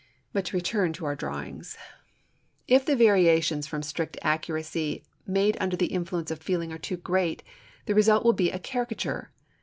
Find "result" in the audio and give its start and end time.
7.93-8.25